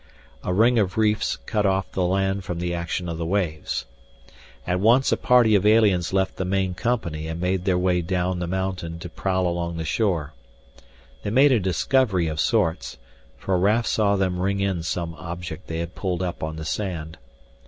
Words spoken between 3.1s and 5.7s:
the waves. At once a party of